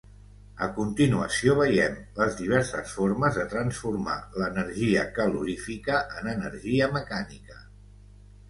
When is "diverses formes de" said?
2.39-3.45